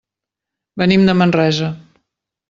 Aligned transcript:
Venim 0.81 1.05
de 1.09 1.15
Manresa. 1.19 1.69